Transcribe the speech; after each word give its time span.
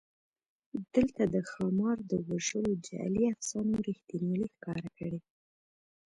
دلته 0.93 1.23
د 1.33 1.35
ښامار 1.51 1.97
د 2.11 2.11
وژلو 2.27 2.71
جعلي 2.87 3.23
افسانو 3.35 3.73
رښتینوالی 3.87 4.47
ښکاره 4.53 4.87
کړی. 4.97 5.19